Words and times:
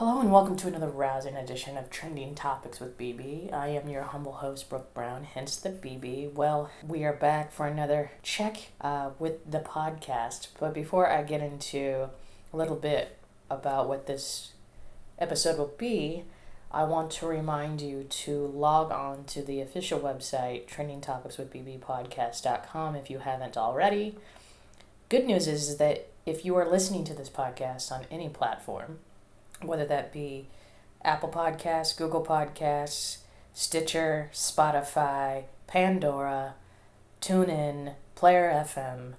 Hello 0.00 0.16
and 0.18 0.32
welcome 0.32 0.56
to 0.56 0.66
another 0.66 0.88
rousing 0.88 1.36
edition 1.36 1.76
of 1.76 1.90
Trending 1.90 2.34
Topics 2.34 2.80
with 2.80 2.96
BB. 2.96 3.52
I 3.52 3.68
am 3.68 3.86
your 3.86 4.04
humble 4.04 4.32
host, 4.32 4.70
Brooke 4.70 4.94
Brown, 4.94 5.24
hence 5.24 5.56
the 5.56 5.68
BB. 5.68 6.32
Well, 6.32 6.70
we 6.82 7.04
are 7.04 7.12
back 7.12 7.52
for 7.52 7.66
another 7.66 8.10
check 8.22 8.70
uh, 8.80 9.10
with 9.18 9.50
the 9.50 9.58
podcast. 9.58 10.48
But 10.58 10.72
before 10.72 11.10
I 11.10 11.22
get 11.22 11.42
into 11.42 12.08
a 12.50 12.56
little 12.56 12.76
bit 12.76 13.18
about 13.50 13.90
what 13.90 14.06
this 14.06 14.52
episode 15.18 15.58
will 15.58 15.74
be, 15.76 16.24
I 16.72 16.84
want 16.84 17.10
to 17.10 17.26
remind 17.26 17.82
you 17.82 18.04
to 18.04 18.46
log 18.46 18.90
on 18.90 19.24
to 19.24 19.42
the 19.42 19.60
official 19.60 20.00
website, 20.00 20.66
trendingtopicswithbbpodcast.com, 20.66 22.96
if 22.96 23.10
you 23.10 23.18
haven't 23.18 23.58
already. 23.58 24.16
Good 25.10 25.26
news 25.26 25.46
is 25.46 25.76
that 25.76 26.08
if 26.24 26.46
you 26.46 26.56
are 26.56 26.66
listening 26.66 27.04
to 27.04 27.12
this 27.12 27.28
podcast 27.28 27.92
on 27.92 28.06
any 28.10 28.30
platform, 28.30 29.00
whether 29.62 29.84
that 29.84 30.12
be 30.12 30.48
Apple 31.02 31.28
Podcasts, 31.28 31.96
Google 31.96 32.24
Podcasts, 32.24 33.18
Stitcher, 33.54 34.30
Spotify, 34.32 35.44
Pandora, 35.66 36.54
TuneIn, 37.20 37.94
Player 38.14 38.50
FM, 38.50 39.14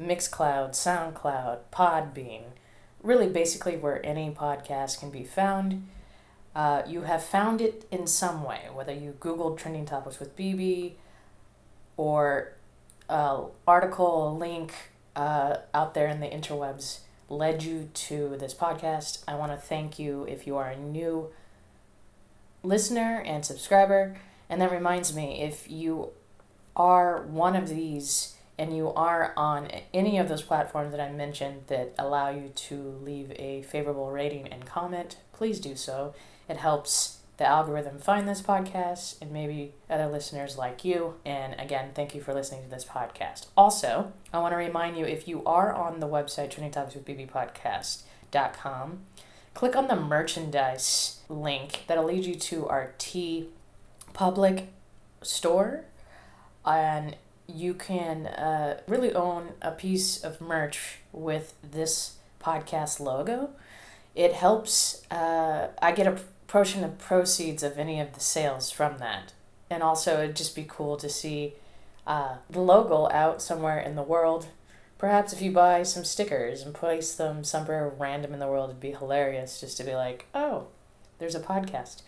Mixcloud, 0.00 0.70
SoundCloud, 0.70 1.58
Podbean, 1.72 2.42
really 3.02 3.28
basically 3.28 3.76
where 3.76 4.04
any 4.04 4.30
podcast 4.30 5.00
can 5.00 5.10
be 5.10 5.24
found. 5.24 5.86
Uh, 6.54 6.82
you 6.86 7.02
have 7.02 7.24
found 7.24 7.60
it 7.60 7.86
in 7.90 8.06
some 8.06 8.44
way, 8.44 8.68
whether 8.72 8.92
you 8.92 9.16
Googled 9.20 9.56
trending 9.56 9.86
topics 9.86 10.20
with 10.20 10.36
BB 10.36 10.92
or 11.96 12.52
uh, 13.08 13.44
article, 13.66 14.36
link 14.36 14.72
uh, 15.16 15.56
out 15.72 15.94
there 15.94 16.08
in 16.08 16.20
the 16.20 16.26
interwebs 16.26 17.00
led 17.32 17.62
you 17.62 17.88
to 17.94 18.36
this 18.38 18.54
podcast. 18.54 19.24
I 19.26 19.34
want 19.34 19.52
to 19.52 19.58
thank 19.58 19.98
you 19.98 20.24
if 20.28 20.46
you 20.46 20.56
are 20.56 20.68
a 20.68 20.76
new 20.76 21.30
listener 22.62 23.22
and 23.24 23.44
subscriber. 23.44 24.18
And 24.48 24.60
that 24.60 24.70
reminds 24.70 25.16
me 25.16 25.40
if 25.40 25.70
you 25.70 26.10
are 26.76 27.22
one 27.22 27.56
of 27.56 27.68
these 27.68 28.36
and 28.58 28.76
you 28.76 28.92
are 28.92 29.32
on 29.36 29.70
any 29.94 30.18
of 30.18 30.28
those 30.28 30.42
platforms 30.42 30.90
that 30.92 31.00
I 31.00 31.10
mentioned 31.10 31.62
that 31.68 31.94
allow 31.98 32.28
you 32.28 32.50
to 32.54 33.00
leave 33.02 33.32
a 33.36 33.62
favorable 33.62 34.10
rating 34.10 34.46
and 34.48 34.66
comment, 34.66 35.16
please 35.32 35.58
do 35.58 35.74
so. 35.74 36.14
It 36.48 36.58
helps 36.58 37.21
the 37.42 37.48
algorithm 37.48 37.98
find 37.98 38.26
this 38.28 38.40
podcast 38.40 39.20
and 39.20 39.32
maybe 39.32 39.74
other 39.90 40.06
listeners 40.06 40.56
like 40.56 40.84
you. 40.84 41.16
And 41.24 41.58
again, 41.58 41.90
thank 41.92 42.14
you 42.14 42.20
for 42.20 42.32
listening 42.32 42.62
to 42.62 42.70
this 42.70 42.84
podcast. 42.84 43.46
Also, 43.56 44.12
I 44.32 44.38
want 44.38 44.52
to 44.52 44.56
remind 44.56 44.96
you 44.96 45.04
if 45.04 45.26
you 45.26 45.42
are 45.44 45.74
on 45.74 45.98
the 45.98 46.06
website 46.06 46.54
trendingtopicswithbbpodcast.com, 46.54 49.00
click 49.54 49.74
on 49.74 49.88
the 49.88 49.96
merchandise 49.96 51.18
link 51.28 51.82
that'll 51.88 52.04
lead 52.04 52.24
you 52.24 52.36
to 52.36 52.68
our 52.68 52.94
T 52.98 53.48
public 54.12 54.68
store. 55.20 55.86
And 56.64 57.16
you 57.48 57.74
can 57.74 58.28
uh, 58.28 58.78
really 58.86 59.12
own 59.12 59.54
a 59.60 59.72
piece 59.72 60.22
of 60.22 60.40
merch 60.40 60.98
with 61.10 61.54
this 61.60 62.18
podcast 62.40 63.00
logo. 63.00 63.50
It 64.14 64.32
helps, 64.32 65.02
uh, 65.10 65.70
I 65.80 65.90
get 65.90 66.06
a 66.06 66.20
portion 66.52 66.84
of 66.84 66.98
proceeds 66.98 67.62
of 67.62 67.78
any 67.78 67.98
of 67.98 68.12
the 68.12 68.20
sales 68.20 68.70
from 68.70 68.98
that. 68.98 69.32
And 69.70 69.82
also, 69.82 70.22
it'd 70.22 70.36
just 70.36 70.54
be 70.54 70.66
cool 70.68 70.98
to 70.98 71.08
see 71.08 71.54
uh, 72.06 72.36
the 72.50 72.60
logo 72.60 73.08
out 73.10 73.40
somewhere 73.40 73.80
in 73.80 73.94
the 73.94 74.02
world. 74.02 74.48
Perhaps 74.98 75.32
if 75.32 75.40
you 75.40 75.50
buy 75.50 75.82
some 75.82 76.04
stickers 76.04 76.60
and 76.60 76.74
place 76.74 77.14
them 77.14 77.42
somewhere 77.42 77.90
random 77.98 78.34
in 78.34 78.38
the 78.38 78.48
world, 78.48 78.68
it'd 78.68 78.80
be 78.80 78.90
hilarious 78.90 79.60
just 79.60 79.78
to 79.78 79.82
be 79.82 79.94
like, 79.94 80.26
oh, 80.34 80.66
there's 81.18 81.34
a 81.34 81.40
podcast. 81.40 82.02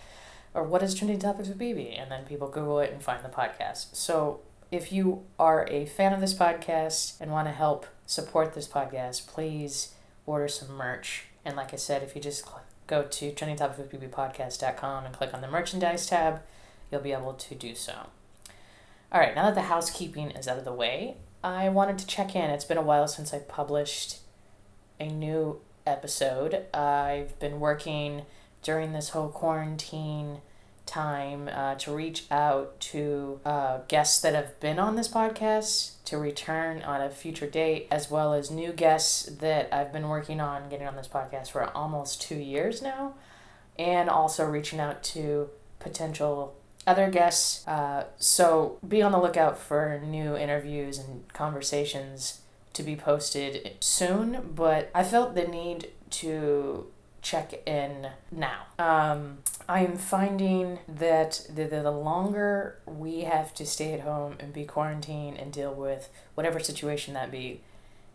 Or 0.52 0.62
what 0.62 0.82
is 0.82 0.94
Trending 0.94 1.20
Topics 1.20 1.48
with 1.48 1.58
BB? 1.58 1.98
And 1.98 2.10
then 2.10 2.26
people 2.26 2.48
Google 2.48 2.80
it 2.80 2.92
and 2.92 3.02
find 3.02 3.24
the 3.24 3.30
podcast. 3.30 3.96
So 3.96 4.40
if 4.70 4.92
you 4.92 5.22
are 5.38 5.66
a 5.70 5.86
fan 5.86 6.12
of 6.12 6.20
this 6.20 6.34
podcast 6.34 7.18
and 7.18 7.30
want 7.30 7.48
to 7.48 7.52
help 7.52 7.86
support 8.04 8.52
this 8.52 8.68
podcast, 8.68 9.26
please 9.26 9.94
order 10.26 10.48
some 10.48 10.76
merch. 10.76 11.28
And 11.46 11.56
like 11.56 11.72
I 11.72 11.76
said, 11.76 12.02
if 12.02 12.14
you 12.14 12.20
just 12.20 12.44
go 12.86 13.02
to 13.02 13.32
trendingtopicswithbbpodcast.com 13.32 15.04
and 15.04 15.14
click 15.14 15.34
on 15.34 15.40
the 15.40 15.48
merchandise 15.48 16.06
tab, 16.06 16.42
you'll 16.90 17.00
be 17.00 17.12
able 17.12 17.34
to 17.34 17.54
do 17.54 17.74
so. 17.74 18.08
All 19.12 19.20
right, 19.20 19.34
now 19.34 19.44
that 19.44 19.54
the 19.54 19.62
housekeeping 19.62 20.30
is 20.32 20.48
out 20.48 20.58
of 20.58 20.64
the 20.64 20.72
way, 20.72 21.16
I 21.42 21.68
wanted 21.68 21.98
to 21.98 22.06
check 22.06 22.34
in. 22.34 22.50
It's 22.50 22.64
been 22.64 22.78
a 22.78 22.82
while 22.82 23.06
since 23.06 23.32
I 23.32 23.38
published 23.38 24.18
a 24.98 25.08
new 25.08 25.60
episode. 25.86 26.66
I've 26.74 27.38
been 27.38 27.60
working 27.60 28.22
during 28.62 28.92
this 28.92 29.10
whole 29.10 29.28
quarantine 29.28 30.40
time 30.86 31.48
uh, 31.52 31.74
to 31.76 31.94
reach 31.94 32.24
out 32.30 32.78
to 32.78 33.40
uh, 33.44 33.78
guests 33.88 34.20
that 34.20 34.34
have 34.34 34.58
been 34.60 34.78
on 34.78 34.96
this 34.96 35.08
podcast 35.08 35.92
to 36.04 36.18
return 36.18 36.82
on 36.82 37.00
a 37.00 37.10
future 37.10 37.48
date, 37.48 37.86
as 37.90 38.10
well 38.10 38.34
as 38.34 38.50
new 38.50 38.72
guests 38.72 39.24
that 39.24 39.72
I've 39.72 39.92
been 39.92 40.08
working 40.08 40.40
on 40.40 40.68
getting 40.68 40.86
on 40.86 40.96
this 40.96 41.08
podcast 41.08 41.50
for 41.50 41.64
almost 41.76 42.20
two 42.20 42.36
years 42.36 42.82
now, 42.82 43.14
and 43.78 44.08
also 44.10 44.44
reaching 44.46 44.80
out 44.80 45.02
to 45.04 45.50
potential 45.78 46.54
other 46.86 47.10
guests. 47.10 47.66
Uh, 47.66 48.04
so 48.18 48.78
be 48.86 49.00
on 49.00 49.12
the 49.12 49.20
lookout 49.20 49.58
for 49.58 50.00
new 50.04 50.36
interviews 50.36 50.98
and 50.98 51.32
conversations 51.32 52.40
to 52.74 52.82
be 52.82 52.96
posted 52.96 53.72
soon, 53.80 54.52
but 54.54 54.90
I 54.94 55.04
felt 55.04 55.34
the 55.34 55.44
need 55.44 55.88
to 56.10 56.86
check 57.22 57.66
in 57.66 58.08
now. 58.30 58.66
Um, 58.78 59.38
I'm 59.68 59.96
finding 59.96 60.78
that 60.86 61.46
the, 61.48 61.64
the, 61.64 61.80
the 61.82 61.90
longer 61.90 62.78
we 62.86 63.20
have 63.22 63.54
to 63.54 63.64
stay 63.64 63.94
at 63.94 64.00
home 64.00 64.36
and 64.38 64.52
be 64.52 64.64
quarantined 64.64 65.38
and 65.38 65.52
deal 65.52 65.72
with 65.72 66.10
whatever 66.34 66.60
situation 66.60 67.14
that 67.14 67.30
be, 67.30 67.62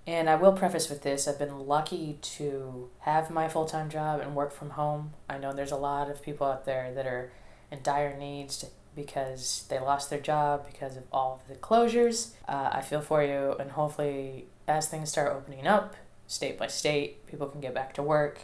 and 0.05 0.29
I 0.29 0.35
will 0.35 0.53
preface 0.53 0.89
with 0.89 1.01
this 1.01 1.27
I've 1.27 1.39
been 1.39 1.67
lucky 1.67 2.17
to 2.21 2.89
have 2.99 3.29
my 3.29 3.47
full 3.47 3.65
time 3.65 3.89
job 3.89 4.21
and 4.21 4.35
work 4.35 4.51
from 4.51 4.71
home. 4.71 5.13
I 5.27 5.37
know 5.37 5.53
there's 5.53 5.71
a 5.71 5.77
lot 5.77 6.09
of 6.09 6.21
people 6.21 6.45
out 6.45 6.65
there 6.65 6.93
that 6.93 7.07
are 7.07 7.31
in 7.71 7.79
dire 7.81 8.15
needs 8.17 8.65
because 8.95 9.65
they 9.69 9.79
lost 9.79 10.09
their 10.09 10.19
job 10.19 10.65
because 10.65 10.97
of 10.97 11.03
all 11.11 11.41
of 11.41 11.47
the 11.47 11.59
closures. 11.59 12.31
Uh, 12.47 12.69
I 12.73 12.81
feel 12.81 13.01
for 13.01 13.23
you, 13.23 13.55
and 13.59 13.71
hopefully, 13.71 14.45
as 14.67 14.87
things 14.87 15.09
start 15.09 15.31
opening 15.31 15.65
up, 15.65 15.95
state 16.27 16.57
by 16.59 16.67
state, 16.67 17.25
people 17.25 17.47
can 17.47 17.61
get 17.61 17.73
back 17.73 17.93
to 17.95 18.03
work 18.03 18.41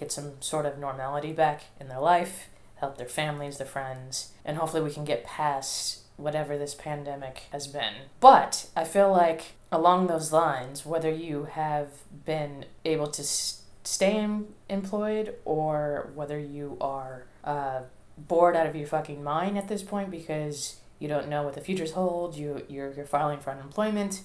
get 0.00 0.10
some 0.10 0.32
sort 0.40 0.66
of 0.66 0.78
normality 0.78 1.32
back 1.32 1.64
in 1.78 1.88
their 1.88 2.00
life, 2.00 2.48
help 2.76 2.96
their 2.96 3.06
families, 3.06 3.58
their 3.58 3.66
friends, 3.66 4.32
and 4.44 4.56
hopefully 4.56 4.82
we 4.82 4.90
can 4.90 5.04
get 5.04 5.22
past 5.24 6.00
whatever 6.16 6.58
this 6.58 6.74
pandemic 6.74 7.44
has 7.52 7.66
been. 7.66 7.94
But 8.18 8.68
I 8.74 8.84
feel 8.84 9.12
like 9.12 9.52
along 9.70 10.06
those 10.06 10.32
lines, 10.32 10.84
whether 10.84 11.10
you 11.10 11.44
have 11.44 11.88
been 12.24 12.64
able 12.84 13.06
to 13.08 13.22
stay 13.22 14.28
employed 14.68 15.34
or 15.44 16.10
whether 16.14 16.38
you 16.38 16.76
are 16.80 17.26
uh, 17.44 17.82
bored 18.18 18.56
out 18.56 18.66
of 18.66 18.74
your 18.76 18.86
fucking 18.86 19.22
mind 19.22 19.56
at 19.56 19.68
this 19.68 19.82
point 19.82 20.10
because 20.10 20.76
you 20.98 21.08
don't 21.08 21.28
know 21.28 21.42
what 21.42 21.54
the 21.54 21.60
futures 21.60 21.92
hold, 21.92 22.36
you, 22.36 22.62
you're, 22.68 22.92
you're 22.92 23.06
filing 23.06 23.38
for 23.38 23.50
unemployment, 23.50 24.22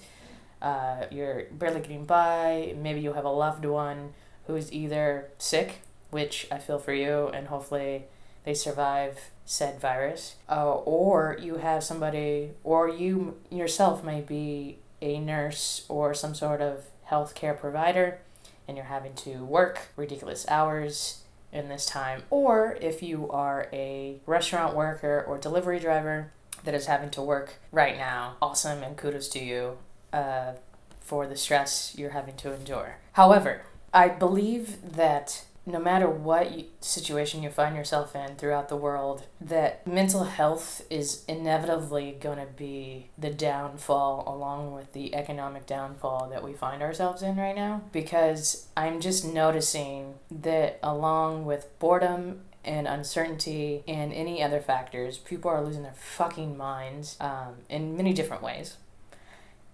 uh, 0.62 1.06
you're 1.09 1.46
barely 1.52 1.80
getting 1.80 2.06
by, 2.06 2.75
maybe 2.78 3.00
you 3.00 3.13
have 3.13 3.25
a 3.25 3.30
loved 3.30 3.63
one 3.66 4.13
who's 4.47 4.72
either 4.72 5.29
sick, 5.38 5.81
which 6.11 6.47
I 6.51 6.57
feel 6.57 6.79
for 6.79 6.94
you, 6.94 7.28
and 7.33 7.47
hopefully 7.47 8.06
they 8.44 8.53
survive 8.53 9.31
said 9.45 9.79
virus, 9.79 10.35
uh, 10.50 10.72
or 10.72 11.38
you 11.39 11.57
have 11.57 11.83
somebody, 11.83 12.51
or 12.63 12.89
you 12.89 13.38
yourself 13.51 14.03
may 14.03 14.22
be 14.22 14.79
a 15.01 15.19
nurse 15.19 15.85
or 15.88 16.13
some 16.13 16.33
sort 16.33 16.61
of 16.61 16.85
healthcare 17.09 17.57
provider, 17.59 18.19
and 18.67 18.75
you're 18.75 18.88
having 18.88 19.13
to 19.13 19.45
work 19.45 19.89
ridiculous 19.95 20.45
hours 20.50 21.22
in 21.51 21.69
this 21.69 21.85
time, 21.85 22.23
or 22.29 22.77
if 22.81 23.03
you 23.03 23.30
are 23.30 23.68
a 23.71 24.19
restaurant 24.25 24.75
worker 24.75 25.24
or 25.27 25.38
delivery 25.38 25.80
driver 25.80 26.31
that 26.63 26.74
is 26.74 26.88
having 26.88 27.09
to 27.12 27.21
work 27.21 27.56
right 27.71 27.98
now, 27.98 28.36
awesome 28.41 28.81
and 28.81 28.98
kudos 28.98 29.27
to 29.30 29.39
you 29.39 29.77
uh, 30.12 30.53
for 31.00 31.27
the 31.27 31.36
stress 31.36 31.94
you're 31.98 32.09
having 32.09 32.36
to 32.36 32.51
endure. 32.53 32.98
However, 33.13 33.62
I 33.95 34.09
believe 34.09 34.95
that 34.97 35.45
no 35.65 35.80
matter 35.80 36.09
what 36.09 36.51
situation 36.81 37.42
you 37.42 37.50
find 37.50 37.77
yourself 37.77 38.13
in 38.13 38.36
throughout 38.36 38.68
the 38.68 38.75
world, 38.75 39.24
that 39.39 39.88
mental 39.88 40.25
health 40.25 40.83
is 40.89 41.24
inevitably 41.30 42.18
going 42.19 42.38
to 42.38 42.45
be 42.45 43.09
the 43.18 43.30
downfall 43.30 44.25
along 44.27 44.74
with 44.74 44.92
the 44.92 45.15
economic 45.15 45.65
downfall 45.65 46.30
that 46.30 46.44
we 46.44 46.51
find 46.51 46.83
ourselves 46.83 47.21
in 47.21 47.38
right 47.38 47.56
now. 47.56 47.83
Because 47.94 48.68
I'm 48.75 49.00
just 49.00 49.25
noticing 49.25 50.15
that 50.30 50.77
along 50.83 51.45
with 51.45 51.68
boredom 51.80 52.41
and 52.65 52.88
uncertainty 52.88 53.83
and 53.88 54.12
any 54.12 54.44
other 54.44 54.59
factors, 54.59 55.18
people 55.18 55.50
are 55.50 55.63
losing 55.63 55.83
their 55.83 55.94
fucking 55.94 56.57
minds 56.57 57.15
um, 57.21 57.56
in 57.69 57.95
many 57.95 58.12
different 58.12 58.44
ways 58.44 58.75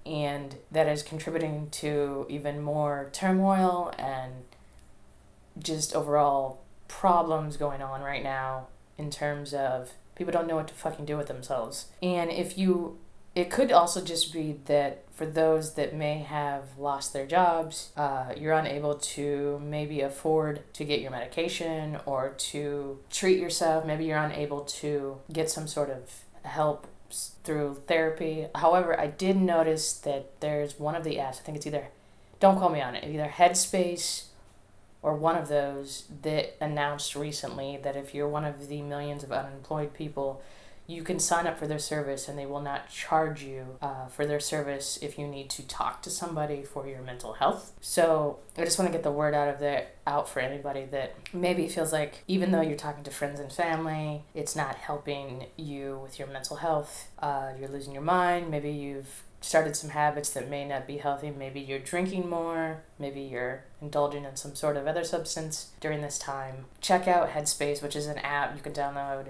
and 0.05 0.55
that 0.71 0.87
is 0.87 1.03
contributing 1.03 1.69
to 1.71 2.25
even 2.29 2.61
more 2.61 3.09
turmoil 3.13 3.93
and 3.97 4.33
just 5.59 5.95
overall 5.95 6.61
problems 6.87 7.57
going 7.57 7.81
on 7.81 8.01
right 8.01 8.23
now 8.23 8.67
in 8.97 9.09
terms 9.09 9.53
of 9.53 9.91
people 10.15 10.31
don't 10.31 10.47
know 10.47 10.55
what 10.55 10.67
to 10.67 10.73
fucking 10.73 11.05
do 11.05 11.17
with 11.17 11.27
themselves. 11.27 11.87
And 12.01 12.31
if 12.31 12.57
you 12.57 12.99
it 13.33 13.49
could 13.49 13.71
also 13.71 14.03
just 14.03 14.33
be 14.33 14.59
that 14.65 15.05
for 15.13 15.25
those 15.25 15.75
that 15.75 15.95
may 15.95 16.19
have 16.19 16.77
lost 16.77 17.13
their 17.13 17.25
jobs, 17.25 17.91
uh, 17.95 18.33
you're 18.35 18.53
unable 18.53 18.95
to 18.95 19.61
maybe 19.63 20.01
afford 20.01 20.61
to 20.73 20.83
get 20.83 20.99
your 20.99 21.11
medication 21.11 21.97
or 22.05 22.33
to 22.37 22.99
treat 23.09 23.39
yourself. 23.39 23.85
Maybe 23.85 24.03
you're 24.03 24.17
unable 24.17 24.61
to 24.61 25.19
get 25.31 25.49
some 25.49 25.67
sort 25.67 25.89
of 25.89 26.11
help 26.43 26.87
through 27.43 27.81
therapy. 27.87 28.47
However, 28.55 28.99
I 28.99 29.07
did 29.07 29.37
notice 29.37 29.93
that 29.93 30.39
there's 30.39 30.79
one 30.79 30.95
of 30.95 31.03
the 31.03 31.17
apps, 31.17 31.39
I 31.39 31.43
think 31.43 31.57
it's 31.57 31.67
either, 31.67 31.87
don't 32.39 32.57
call 32.57 32.69
me 32.69 32.81
on 32.81 32.95
it, 32.95 33.07
either 33.07 33.27
Headspace 33.27 34.25
or 35.01 35.15
one 35.15 35.35
of 35.35 35.47
those 35.47 36.05
that 36.21 36.55
announced 36.61 37.15
recently 37.15 37.77
that 37.83 37.95
if 37.95 38.13
you're 38.13 38.27
one 38.27 38.45
of 38.45 38.67
the 38.67 38.81
millions 38.81 39.23
of 39.23 39.31
unemployed 39.31 39.93
people, 39.93 40.41
you 40.91 41.03
can 41.03 41.19
sign 41.19 41.47
up 41.47 41.57
for 41.57 41.67
their 41.67 41.79
service 41.79 42.27
and 42.27 42.37
they 42.37 42.45
will 42.45 42.61
not 42.61 42.89
charge 42.89 43.41
you 43.43 43.77
uh, 43.81 44.07
for 44.07 44.25
their 44.25 44.39
service 44.39 44.99
if 45.01 45.17
you 45.17 45.25
need 45.25 45.49
to 45.49 45.65
talk 45.67 46.01
to 46.01 46.09
somebody 46.09 46.63
for 46.63 46.85
your 46.85 47.01
mental 47.01 47.33
health. 47.33 47.71
So 47.79 48.39
I 48.57 48.65
just 48.65 48.77
want 48.77 48.91
to 48.91 48.97
get 48.97 49.03
the 49.03 49.11
word 49.11 49.33
out 49.33 49.47
of 49.47 49.59
there 49.59 49.87
out 50.05 50.27
for 50.27 50.41
anybody 50.41 50.85
that 50.85 51.15
maybe 51.33 51.67
feels 51.69 51.93
like 51.93 52.23
even 52.27 52.51
though 52.51 52.61
you're 52.61 52.75
talking 52.77 53.05
to 53.05 53.11
friends 53.11 53.39
and 53.39 53.51
family, 53.51 54.23
it's 54.33 54.55
not 54.55 54.75
helping 54.75 55.45
you 55.55 55.99
with 56.03 56.19
your 56.19 56.27
mental 56.27 56.57
health. 56.57 57.07
Uh, 57.19 57.51
you're 57.57 57.69
losing 57.69 57.93
your 57.93 58.03
mind. 58.03 58.51
Maybe 58.51 58.71
you've 58.71 59.23
started 59.39 59.75
some 59.75 59.91
habits 59.91 60.29
that 60.31 60.49
may 60.49 60.65
not 60.65 60.85
be 60.85 60.97
healthy. 60.97 61.31
Maybe 61.31 61.61
you're 61.61 61.79
drinking 61.79 62.29
more. 62.29 62.83
Maybe 62.99 63.21
you're 63.21 63.63
indulging 63.81 64.25
in 64.25 64.35
some 64.35 64.55
sort 64.55 64.75
of 64.77 64.87
other 64.87 65.03
substance 65.03 65.71
during 65.79 66.01
this 66.01 66.19
time. 66.19 66.65
Check 66.81 67.07
out 67.07 67.29
Headspace, 67.29 67.81
which 67.81 67.95
is 67.95 68.07
an 68.07 68.19
app 68.19 68.55
you 68.55 68.61
can 68.61 68.73
download 68.73 69.29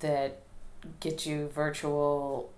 that 0.00 0.42
get 1.00 1.26
you 1.26 1.48
virtual 1.48 2.50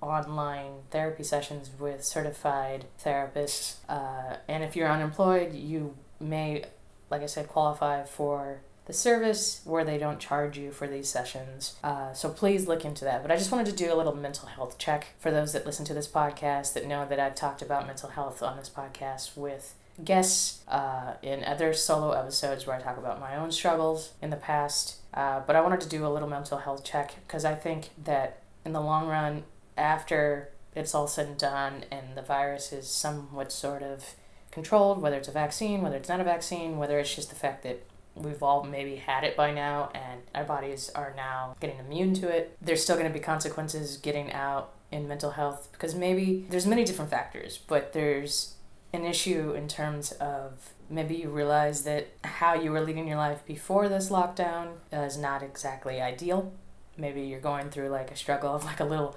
online 0.00 0.82
therapy 0.90 1.24
sessions 1.24 1.70
with 1.78 2.04
certified 2.04 2.84
therapists. 3.04 3.76
Uh, 3.88 4.36
and 4.48 4.62
if 4.62 4.76
you're 4.76 4.88
unemployed, 4.88 5.54
you 5.54 5.96
may, 6.20 6.64
like 7.10 7.22
I 7.22 7.26
said, 7.26 7.48
qualify 7.48 8.04
for 8.04 8.60
the 8.88 8.94
service 8.94 9.60
where 9.64 9.84
they 9.84 9.98
don't 9.98 10.18
charge 10.18 10.56
you 10.56 10.72
for 10.72 10.88
these 10.88 11.08
sessions. 11.10 11.76
Uh, 11.84 12.12
so 12.14 12.30
please 12.30 12.66
look 12.66 12.86
into 12.86 13.04
that. 13.04 13.20
But 13.20 13.30
I 13.30 13.36
just 13.36 13.52
wanted 13.52 13.66
to 13.66 13.76
do 13.76 13.92
a 13.92 13.94
little 13.94 14.16
mental 14.16 14.48
health 14.48 14.78
check 14.78 15.08
for 15.18 15.30
those 15.30 15.52
that 15.52 15.66
listen 15.66 15.84
to 15.84 15.94
this 15.94 16.08
podcast 16.08 16.72
that 16.72 16.86
know 16.86 17.06
that 17.06 17.20
I've 17.20 17.34
talked 17.34 17.60
about 17.60 17.86
mental 17.86 18.08
health 18.08 18.42
on 18.42 18.56
this 18.56 18.70
podcast 18.70 19.36
with 19.36 19.74
guests 20.02 20.60
uh, 20.68 21.14
in 21.22 21.44
other 21.44 21.74
solo 21.74 22.12
episodes 22.12 22.66
where 22.66 22.76
I 22.76 22.80
talk 22.80 22.96
about 22.96 23.20
my 23.20 23.36
own 23.36 23.52
struggles 23.52 24.14
in 24.22 24.30
the 24.30 24.36
past. 24.36 24.96
Uh, 25.12 25.40
but 25.46 25.54
I 25.54 25.60
wanted 25.60 25.82
to 25.82 25.88
do 25.88 26.06
a 26.06 26.08
little 26.08 26.28
mental 26.28 26.56
health 26.56 26.82
check 26.82 27.16
because 27.26 27.44
I 27.44 27.54
think 27.54 27.90
that 28.02 28.42
in 28.64 28.72
the 28.72 28.80
long 28.80 29.06
run, 29.06 29.44
after 29.76 30.48
it's 30.74 30.94
all 30.94 31.08
said 31.08 31.26
and 31.26 31.36
done 31.38 31.84
and 31.90 32.16
the 32.16 32.22
virus 32.22 32.72
is 32.72 32.88
somewhat 32.88 33.52
sort 33.52 33.82
of 33.82 34.14
controlled, 34.50 35.02
whether 35.02 35.16
it's 35.18 35.28
a 35.28 35.32
vaccine, 35.32 35.82
whether 35.82 35.96
it's 35.96 36.08
not 36.08 36.20
a 36.20 36.24
vaccine, 36.24 36.78
whether 36.78 36.98
it's 36.98 37.14
just 37.14 37.28
the 37.28 37.36
fact 37.36 37.62
that 37.64 37.84
we've 38.22 38.42
all 38.42 38.64
maybe 38.64 38.96
had 38.96 39.24
it 39.24 39.36
by 39.36 39.52
now 39.52 39.90
and 39.94 40.20
our 40.34 40.44
bodies 40.44 40.90
are 40.94 41.12
now 41.16 41.56
getting 41.60 41.78
immune 41.78 42.14
to 42.14 42.28
it. 42.28 42.56
There's 42.60 42.82
still 42.82 42.96
going 42.96 43.08
to 43.08 43.12
be 43.12 43.22
consequences 43.22 43.96
getting 43.96 44.32
out 44.32 44.72
in 44.90 45.06
mental 45.08 45.32
health 45.32 45.68
because 45.72 45.94
maybe 45.94 46.46
there's 46.50 46.66
many 46.66 46.84
different 46.84 47.10
factors, 47.10 47.58
but 47.66 47.92
there's 47.92 48.54
an 48.92 49.04
issue 49.04 49.52
in 49.52 49.68
terms 49.68 50.12
of 50.12 50.70
maybe 50.88 51.14
you 51.14 51.28
realize 51.28 51.82
that 51.84 52.08
how 52.24 52.54
you 52.54 52.70
were 52.70 52.80
leading 52.80 53.06
your 53.06 53.18
life 53.18 53.44
before 53.46 53.88
this 53.88 54.08
lockdown 54.08 54.76
is 54.92 55.18
not 55.18 55.42
exactly 55.42 56.00
ideal. 56.00 56.52
Maybe 56.96 57.22
you're 57.22 57.40
going 57.40 57.70
through 57.70 57.90
like 57.90 58.10
a 58.10 58.16
struggle 58.16 58.54
of 58.54 58.64
like 58.64 58.80
a 58.80 58.84
little 58.84 59.16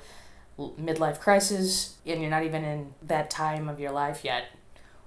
midlife 0.59 1.19
crisis 1.19 1.95
and 2.06 2.21
you're 2.21 2.30
not 2.30 2.44
even 2.44 2.63
in 2.63 2.94
that 3.01 3.30
time 3.30 3.69
of 3.69 3.80
your 3.80 3.92
life 3.92 4.24
yet. 4.24 4.45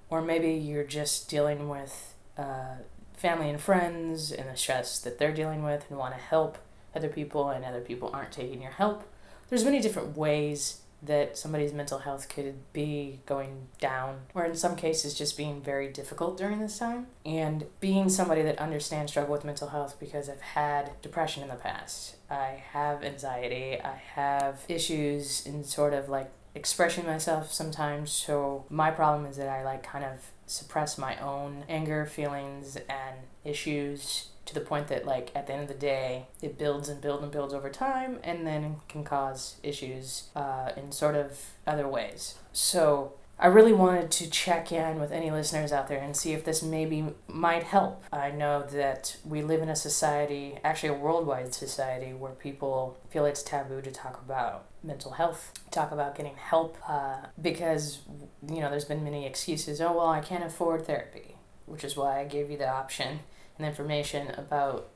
Or 0.08 0.23
maybe 0.23 0.52
you're 0.52 0.85
just 0.85 1.29
dealing 1.29 1.69
with 1.69 2.14
uh, 2.38 2.76
family 3.16 3.50
and 3.50 3.61
friends 3.61 4.32
and 4.32 4.49
the 4.49 4.56
stress 4.56 4.99
that 5.00 5.19
they're 5.19 5.32
dealing 5.32 5.62
with 5.62 5.87
and 5.88 5.99
want 5.99 6.14
to 6.14 6.20
help 6.20 6.58
other 6.94 7.08
people 7.08 7.49
and 7.50 7.64
other 7.64 7.81
people 7.81 8.11
aren't 8.12 8.32
taking 8.32 8.62
your 8.62 8.72
help. 8.72 9.05
There's 9.49 9.64
many 9.64 9.81
different 9.81 10.16
ways 10.16 10.81
that 11.06 11.37
somebody's 11.37 11.72
mental 11.72 11.99
health 11.99 12.28
could 12.28 12.55
be 12.72 13.20
going 13.26 13.69
down, 13.78 14.20
or 14.34 14.44
in 14.44 14.56
some 14.56 14.76
cases, 14.76 15.14
just 15.14 15.37
being 15.37 15.61
very 15.61 15.88
difficult 15.88 16.38
during 16.38 16.61
this 16.61 16.78
time. 16.78 17.06
And 17.26 17.66
being 17.81 18.08
somebody 18.08 18.43
that 18.43 18.58
understands 18.58 19.12
struggle 19.12 19.32
with 19.32 19.44
mental 19.44 19.69
health 19.69 19.96
because 20.00 20.28
I've 20.28 20.40
had 20.40 20.93
depression 21.02 21.43
in 21.43 21.49
the 21.50 21.56
past, 21.56 22.17
I 22.31 22.62
have 22.72 23.05
anxiety, 23.05 23.81
I 23.81 24.00
have 24.14 24.64
issues 24.69 25.44
in 25.46 25.64
sort 25.64 25.93
of 25.93 26.08
like 26.08 26.31
expressing 26.55 27.05
myself 27.05 27.52
sometimes. 27.52 28.10
So, 28.10 28.64
my 28.70 28.90
problem 28.90 29.26
is 29.26 29.37
that 29.37 29.49
I 29.49 29.62
like 29.62 29.82
kind 29.82 30.05
of 30.05 30.31
suppress 30.46 30.99
my 30.99 31.17
own 31.19 31.64
anger, 31.69 32.06
feelings, 32.06 32.76
and 32.88 33.17
issues 33.44 34.29
to 34.46 34.55
the 34.55 34.61
point 34.61 34.88
that 34.88 35.06
like 35.06 35.31
at 35.35 35.46
the 35.46 35.52
end 35.52 35.62
of 35.62 35.69
the 35.69 35.75
day 35.75 36.26
it 36.43 36.58
builds 36.58 36.88
and 36.88 37.00
builds 37.00 37.23
and 37.23 37.32
builds 37.32 37.55
over 37.55 37.70
time 37.70 38.19
and 38.23 38.46
then 38.46 38.76
can 38.88 39.02
cause 39.02 39.56
issues 39.62 40.29
uh, 40.37 40.70
in 40.76 40.93
sort 40.93 41.14
of 41.14 41.38
other 41.67 41.88
ways. 41.88 42.35
So 42.52 43.14
i 43.38 43.46
really 43.46 43.72
wanted 43.72 44.10
to 44.10 44.28
check 44.31 44.70
in 44.70 45.00
with 45.00 45.10
any 45.10 45.31
listeners 45.31 45.72
out 45.72 45.88
there 45.88 46.00
and 46.00 46.16
see 46.16 46.32
if 46.32 46.44
this 46.44 46.62
maybe 46.62 47.04
might 47.26 47.64
help. 47.64 48.04
I 48.12 48.31
know 48.31 48.62
that 48.62 49.16
we 49.25 49.42
live 49.42 49.60
in 49.62 49.69
a 49.69 49.76
society 49.76 50.58
actually 50.64 50.90
a 50.90 50.94
worldwide 50.94 51.54
society 51.54 52.12
where 52.12 52.32
people 52.32 52.98
feel 53.10 53.25
it's 53.26 53.42
taboo 53.42 53.82
to 53.82 53.90
talk 53.90 54.20
about 54.25 54.66
mental 54.82 55.12
health 55.12 55.52
talk 55.70 55.90
about 55.92 56.14
getting 56.16 56.36
help 56.36 56.76
uh, 56.88 57.16
because 57.40 58.00
you 58.48 58.60
know 58.60 58.70
there's 58.70 58.84
been 58.84 59.02
many 59.04 59.26
excuses. 59.26 59.81
Oh 59.81 59.92
well 59.92 60.08
i 60.08 60.20
can't 60.20 60.44
afford 60.44 60.86
therapy 60.86 61.36
which 61.66 61.84
is 61.84 61.96
why 61.96 62.20
i 62.20 62.25
gave 62.25 62.50
you 62.50 62.58
the 62.58 62.69
option 62.69 63.20
and 63.58 63.66
information 63.66 64.31
about 64.36 64.88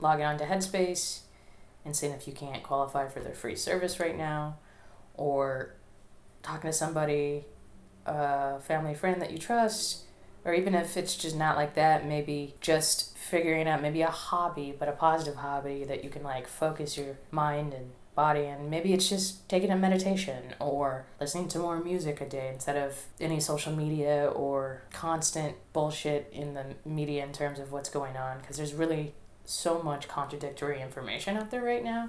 logging 0.00 0.24
on 0.24 0.38
to 0.38 0.44
Headspace 0.44 1.20
and 1.84 1.94
seeing 1.94 2.12
if 2.12 2.26
you 2.26 2.32
can't 2.32 2.62
qualify 2.62 3.08
for 3.08 3.20
their 3.20 3.34
free 3.34 3.56
service 3.56 4.00
right 4.00 4.16
now, 4.16 4.56
or 5.14 5.74
talking 6.42 6.70
to 6.70 6.76
somebody, 6.76 7.44
a 8.06 8.60
family 8.60 8.94
friend 8.94 9.20
that 9.22 9.30
you 9.30 9.38
trust, 9.38 10.04
or 10.44 10.52
even 10.54 10.74
if 10.74 10.96
it's 10.96 11.16
just 11.16 11.36
not 11.36 11.56
like 11.56 11.74
that, 11.74 12.06
maybe 12.06 12.54
just 12.60 13.16
figuring 13.16 13.66
out 13.66 13.82
maybe 13.82 14.02
a 14.02 14.10
hobby, 14.10 14.74
but 14.78 14.88
a 14.88 14.92
positive 14.92 15.36
hobby 15.36 15.84
that 15.84 16.04
you 16.04 16.10
can 16.10 16.22
like 16.22 16.46
focus 16.46 16.96
your 16.96 17.18
mind 17.30 17.72
and 17.72 17.90
body 18.14 18.46
and 18.46 18.70
maybe 18.70 18.92
it's 18.92 19.08
just 19.08 19.48
taking 19.48 19.70
a 19.70 19.76
meditation 19.76 20.54
or 20.60 21.04
listening 21.20 21.48
to 21.48 21.58
more 21.58 21.80
music 21.80 22.20
a 22.20 22.28
day 22.28 22.48
instead 22.52 22.76
of 22.76 23.06
any 23.20 23.40
social 23.40 23.74
media 23.74 24.26
or 24.26 24.82
constant 24.92 25.56
bullshit 25.72 26.28
in 26.32 26.54
the 26.54 26.64
media 26.84 27.24
in 27.24 27.32
terms 27.32 27.58
of 27.58 27.72
what's 27.72 27.88
going 27.88 28.16
on 28.16 28.38
because 28.38 28.56
there's 28.56 28.74
really 28.74 29.12
so 29.44 29.82
much 29.82 30.06
contradictory 30.06 30.80
information 30.80 31.36
out 31.36 31.50
there 31.50 31.62
right 31.62 31.84
now 31.84 32.08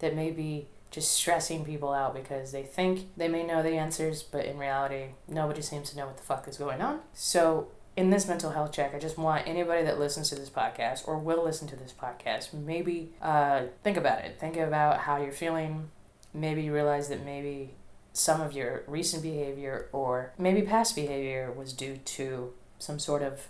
that 0.00 0.14
may 0.14 0.30
be 0.30 0.68
just 0.90 1.12
stressing 1.12 1.64
people 1.64 1.92
out 1.92 2.14
because 2.14 2.52
they 2.52 2.62
think 2.62 3.08
they 3.16 3.28
may 3.28 3.44
know 3.44 3.62
the 3.62 3.72
answers 3.72 4.22
but 4.22 4.44
in 4.44 4.56
reality 4.56 5.06
nobody 5.28 5.60
seems 5.60 5.90
to 5.90 5.96
know 5.96 6.06
what 6.06 6.16
the 6.16 6.22
fuck 6.22 6.46
is 6.48 6.56
going 6.56 6.80
on 6.80 7.00
so 7.12 7.68
in 7.96 8.10
this 8.10 8.28
mental 8.28 8.50
health 8.50 8.72
check, 8.72 8.94
I 8.94 8.98
just 8.98 9.16
want 9.16 9.48
anybody 9.48 9.82
that 9.84 9.98
listens 9.98 10.28
to 10.28 10.34
this 10.34 10.50
podcast 10.50 11.08
or 11.08 11.18
will 11.18 11.42
listen 11.42 11.66
to 11.68 11.76
this 11.76 11.94
podcast, 11.98 12.52
maybe 12.52 13.14
uh, 13.22 13.62
think 13.82 13.96
about 13.96 14.22
it. 14.24 14.38
Think 14.38 14.58
about 14.58 15.00
how 15.00 15.16
you're 15.16 15.32
feeling. 15.32 15.88
Maybe 16.34 16.68
realize 16.68 17.08
that 17.08 17.24
maybe 17.24 17.74
some 18.12 18.42
of 18.42 18.52
your 18.52 18.82
recent 18.86 19.22
behavior 19.22 19.88
or 19.92 20.34
maybe 20.36 20.62
past 20.62 20.94
behavior 20.94 21.50
was 21.50 21.72
due 21.72 21.96
to 21.96 22.52
some 22.78 22.98
sort 22.98 23.22
of 23.22 23.48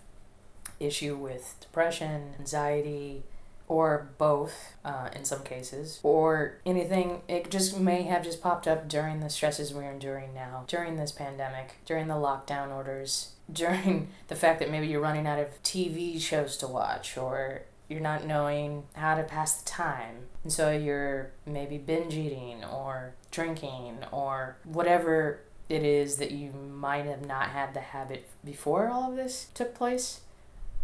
issue 0.78 1.16
with 1.16 1.56
depression, 1.60 2.34
anxiety, 2.38 3.24
or 3.68 4.11
both 4.18 4.75
uh, 4.85 5.08
in 5.14 5.25
some 5.25 5.42
cases, 5.42 6.00
or 6.02 6.58
anything. 6.64 7.23
It 7.28 7.50
just 7.50 7.78
may 7.78 8.02
have 8.02 8.25
just 8.25 8.42
popped 8.42 8.68
up 8.68 8.88
during 8.88 9.20
the 9.20 9.30
stresses 9.30 9.75
we're 9.75 9.90
enduring 9.90 10.35
now, 10.35 10.64
during 10.66 10.96
this 10.96 11.12
pandemic, 11.12 11.76
during 11.85 12.06
the 12.06 12.14
lockdown 12.14 12.73
orders, 12.73 13.32
during 13.52 14.08
the 14.28 14.37
fact 14.37 14.61
that 14.61 14.70
maybe 14.70 14.87
you're 14.87 15.00
running 15.00 15.26
out 15.26 15.38
of 15.38 15.62
TV 15.62 16.20
shows 16.20 16.56
to 16.58 16.66
watch, 16.66 17.16
or 17.16 17.62
you're 17.88 18.00
not 18.00 18.26
knowing 18.26 18.85
how 18.94 19.14
to 19.14 19.23
pass 19.23 19.61
the 19.61 19.68
time. 19.68 20.26
And 20.42 20.52
so 20.52 20.70
you're 20.70 21.32
maybe 21.44 21.78
binge 21.78 22.14
eating 22.14 22.64
or 22.64 23.14
drinking 23.30 23.99
or 24.12 24.56
whatever 24.64 25.40
it 25.68 25.82
is 25.82 26.16
that 26.16 26.30
you 26.30 26.52
might 26.52 27.06
have 27.06 27.26
not 27.26 27.49
had 27.49 27.75
the 27.75 27.80
habit 27.80 28.28
before 28.44 28.88
all 28.88 29.11
of 29.11 29.16
this 29.16 29.49
took 29.54 29.75
place 29.75 30.20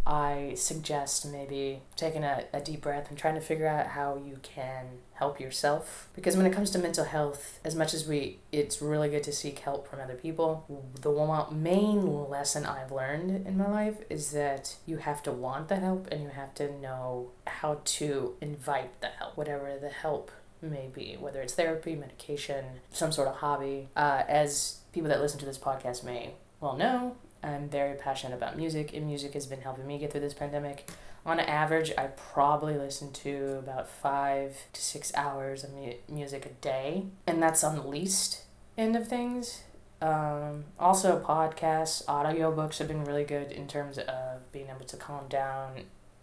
I 0.06 0.54
suggest 0.56 1.25
maybe 1.30 1.82
taking 1.97 2.25
a, 2.25 2.44
a 2.52 2.61
deep 2.61 2.80
breath 2.80 3.09
and 3.09 3.16
trying 3.16 3.37
to 3.37 3.40
figure 3.40 3.68
out 3.68 3.88
how 3.88 4.16
you 4.16 4.38
can 4.42 4.87
help 5.14 5.38
yourself. 5.38 6.09
Because 6.14 6.37
when 6.37 6.47
it 6.47 6.52
comes 6.52 6.71
to 6.71 6.78
mental 6.78 7.04
health, 7.04 7.61
as 7.64 7.76
much 7.76 7.94
as 7.94 8.06
we, 8.06 8.40
it's 8.50 8.82
really 8.82 9.09
good 9.09 9.23
to 9.25 9.32
seek 9.32 9.61
help 9.61 9.88
from 9.88 10.00
other 10.00 10.14
people, 10.14 10.66
the 11.00 11.11
one 11.11 11.62
main 11.62 12.28
lesson 12.28 12.66
I've 12.66 12.90
learned 12.90 13.47
in 13.47 13.56
my 13.56 13.71
life 13.71 13.99
is 14.11 14.32
that 14.32 14.76
you 14.87 14.97
have 14.97 15.23
to 15.25 15.32
want 15.32 15.68
the 15.68 15.76
help 15.76 16.09
and 16.11 16.23
you 16.23 16.30
have 16.30 16.52
to 16.54 16.73
know 16.80 17.30
how 17.47 17.80
to 17.85 18.35
invite 18.40 19.00
the 19.00 19.09
help, 19.09 19.37
whatever 19.37 19.78
the 19.80 19.90
help 19.90 20.32
may 20.61 20.88
be, 20.92 21.16
whether 21.18 21.40
it's 21.40 21.54
therapy, 21.54 21.94
medication, 21.94 22.64
some 22.90 23.12
sort 23.12 23.28
of 23.28 23.37
hobby. 23.37 23.88
Uh, 23.97 24.23
as 24.28 24.78
people 24.92 25.09
that 25.09 25.21
listen 25.21 25.38
to 25.38 25.47
this 25.47 25.59
podcast 25.59 26.04
may 26.04 26.35
well 26.61 26.76
know, 26.76 27.16
I'm 27.43 27.69
very 27.69 27.95
passionate 27.97 28.35
about 28.37 28.57
music, 28.57 28.95
and 28.95 29.07
music 29.07 29.35
has 29.35 29.47
been 29.47 29.61
helping 29.61 29.87
me 29.87 29.99
get 29.99 30.13
through 30.13 30.21
this 30.21 30.35
pandemic. 30.35 30.91
On 31.25 31.39
average, 31.39 31.93
I 31.97 32.09
probably 32.09 32.77
listen 32.77 33.13
to 33.13 33.59
about 33.59 33.89
five 33.89 34.57
to 34.73 34.81
six 34.83 35.13
hours 35.15 35.65
of 35.65 35.73
mu- 35.73 35.95
music 36.09 36.47
a 36.47 36.51
day, 36.61 37.07
and 37.27 37.43
that's 37.43 37.63
on 37.63 37.77
the 37.77 37.87
least 37.87 38.43
end 38.77 38.97
of 38.97 39.07
things. 39.09 39.63
Um, 40.01 40.65
also, 40.81 41.21
podcasts, 41.21 42.05
audiobooks 42.07 42.79
have 42.79 42.89
been 42.89 43.05
really 43.05 43.25
good 43.25 43.53
in 43.53 43.69
terms 43.69 43.99
of 43.99 44.51
being 44.51 44.69
able 44.69 44.85
to 44.87 44.97
calm 44.97 45.29
down 45.29 45.83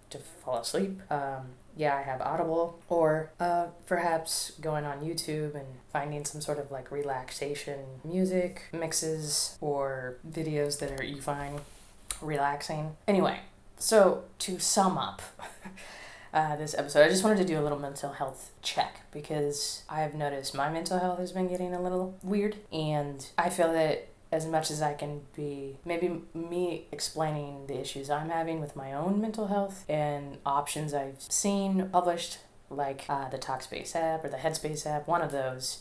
to 0.10 0.18
fall 0.18 0.58
asleep. 0.58 1.02
Um, 1.10 1.52
yeah, 1.80 1.96
I 1.96 2.02
have 2.02 2.20
Audible, 2.20 2.78
or 2.90 3.32
uh, 3.40 3.68
perhaps 3.88 4.52
going 4.60 4.84
on 4.84 5.00
YouTube 5.00 5.56
and 5.56 5.66
finding 5.94 6.26
some 6.26 6.42
sort 6.42 6.60
of 6.60 6.70
like 6.72 6.92
relaxation 6.92 7.80
music 8.04 8.64
mixes 8.74 9.58
or 9.62 10.18
videos 10.30 10.80
that 10.80 11.00
are 11.00 11.04
you 11.06 11.22
find 11.22 11.62
relaxing. 12.22 12.98
Anyway, 13.08 13.40
so 13.78 14.26
to 14.40 14.60
sum 14.60 14.98
up 14.98 15.22
uh, 16.34 16.58
this 16.58 16.76
episode, 16.78 17.06
I 17.06 17.08
just 17.08 17.24
wanted 17.24 17.38
to 17.38 17.46
do 17.46 17.58
a 17.58 17.64
little 17.64 17.80
mental 17.80 18.12
health 18.12 18.52
check 18.62 19.00
because 19.14 19.84
I 19.88 20.02
have 20.02 20.14
noticed 20.14 20.54
my 20.54 20.70
mental 20.70 21.00
health 21.00 21.20
has 21.20 21.32
been 21.32 21.48
getting 21.48 21.74
a 21.74 21.82
little 21.82 22.20
weird, 22.22 22.58
and 22.74 23.26
I 23.38 23.50
feel 23.50 23.72
that 23.72 24.09
as 24.32 24.46
much 24.46 24.70
as 24.70 24.82
I 24.82 24.94
can 24.94 25.22
be 25.36 25.78
maybe 25.86 26.22
me 26.34 26.88
explaining 26.92 27.66
the 27.68 27.80
issues 27.80 28.10
I'm 28.10 28.30
having 28.30 28.60
with 28.60 28.76
my 28.76 28.94
own 28.94 29.20
mental 29.20 29.48
health 29.48 29.86
and 29.90 30.38
options 30.46 30.94
I've 30.94 31.22
seen 31.22 31.90
published 31.92 32.40
like 32.70 33.06
uh, 33.10 33.30
the 33.30 33.38
Talkspace 33.38 33.96
app 33.96 34.24
or 34.24 34.30
the 34.30 34.38
Headspace 34.38 34.86
app, 34.86 35.08
one 35.08 35.22
of 35.22 35.32
those. 35.32 35.80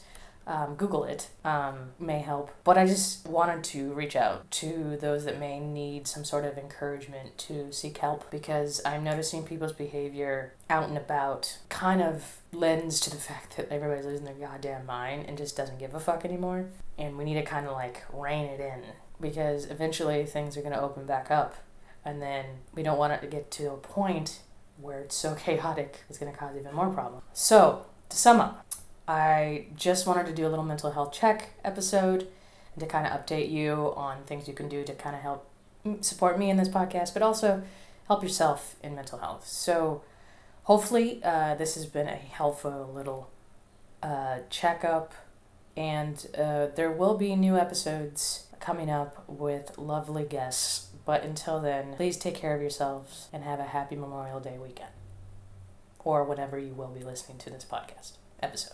Um, 0.49 0.77
Google 0.77 1.05
it 1.05 1.29
um, 1.45 1.91
may 1.99 2.21
help. 2.21 2.51
But 2.65 2.79
I 2.79 2.87
just 2.87 3.27
wanted 3.29 3.63
to 3.65 3.93
reach 3.93 4.17
out 4.17 4.51
to 4.53 4.97
those 4.99 5.27
that 5.27 5.39
may 5.39 5.61
need 5.61 6.09
some 6.09 6.25
sort 6.25 6.47
of 6.47 6.57
encouragement 6.57 7.37
to 7.39 7.71
seek 7.71 7.99
help 7.99 8.31
because 8.31 8.81
I'm 8.83 9.05
noticing 9.05 9.43
people's 9.43 9.75
behavior 9.75 10.55
out 10.71 10.89
and 10.89 10.97
about 10.97 11.59
kind 11.69 12.01
of 12.01 12.39
lends 12.53 12.99
to 13.01 13.11
the 13.11 13.17
fact 13.29 13.57
that 13.59 13.71
everybody's 13.71 14.07
losing 14.07 14.25
their 14.25 14.35
goddamn 14.35 14.87
mind 14.87 15.27
and 15.29 15.37
just 15.37 15.57
doesn't 15.57 15.79
give 15.79 15.95
a 15.95 16.01
fuck 16.01 16.25
anymore 16.25 16.67
and 16.97 17.17
we 17.17 17.25
need 17.25 17.35
to 17.35 17.43
kind 17.43 17.67
of 17.67 17.73
like 17.73 18.05
rein 18.13 18.47
it 18.47 18.61
in 18.61 18.83
because 19.21 19.67
eventually 19.67 20.25
things 20.25 20.57
are 20.57 20.63
going 20.63 20.73
to 20.73 20.81
open 20.81 21.07
back 21.07 21.31
up 21.31 21.57
and 22.05 22.23
then 22.23 22.45
we 22.75 22.83
don't 22.83 22.99
want 22.99 23.13
it 23.13 23.21
to 23.21 23.27
get 23.27 23.51
to 23.51 23.71
a 23.71 23.77
point 23.77 24.41
where 24.81 25.01
it's 25.01 25.17
so 25.17 25.35
chaotic 25.39 26.05
it's 26.09 26.19
going 26.19 26.31
to 26.31 26.39
cause 26.39 26.57
even 26.57 26.75
more 26.75 26.91
problems 26.91 27.23
so 27.33 27.87
to 28.09 28.17
sum 28.17 28.41
up 28.41 28.65
i 29.09 29.67
just 29.75 30.07
wanted 30.07 30.27
to 30.27 30.33
do 30.33 30.47
a 30.47 30.51
little 30.51 30.65
mental 30.65 30.93
health 30.93 31.13
check 31.13 31.51
episode 31.65 32.29
and 32.75 32.81
to 32.81 32.87
kind 32.87 33.07
of 33.07 33.13
update 33.13 33.51
you 33.51 33.93
on 33.97 34.23
things 34.25 34.47
you 34.47 34.55
can 34.55 34.69
do 34.69 34.85
to 34.85 34.95
kind 34.95 35.17
of 35.17 35.23
help 35.23 35.49
support 36.01 36.39
me 36.39 36.51
in 36.51 36.57
this 36.57 36.69
podcast 36.69 37.13
but 37.13 37.23
also 37.23 37.63
help 38.07 38.23
yourself 38.23 38.77
in 38.83 38.95
mental 38.95 39.19
health 39.19 39.47
so 39.47 40.03
hopefully 40.65 41.21
uh, 41.25 41.55
this 41.55 41.75
has 41.75 41.87
been 41.87 42.07
a 42.07 42.17
helpful 42.17 42.91
little 42.95 43.31
uh, 44.03 44.39
checkup 44.51 45.13
and 45.77 46.27
uh, 46.37 46.67
there 46.75 46.91
will 46.91 47.17
be 47.17 47.37
new 47.37 47.57
episodes 47.57 48.49
coming 48.59 48.91
up 48.91 49.23
with 49.29 49.79
lovely 49.79 50.25
guests. 50.25 50.89
But 51.05 51.23
until 51.23 51.61
then, 51.61 51.95
please 51.95 52.17
take 52.17 52.35
care 52.35 52.55
of 52.55 52.61
yourselves 52.61 53.29
and 53.33 53.45
have 53.45 53.61
a 53.61 53.65
happy 53.65 53.95
Memorial 53.95 54.41
Day 54.41 54.59
weekend. 54.59 54.91
Or 56.01 56.25
whenever 56.25 56.59
you 56.59 56.75
will 56.75 56.89
be 56.89 57.05
listening 57.05 57.39
to 57.39 57.51
this 57.51 57.65
podcast 57.65 58.13
episode. 58.43 58.67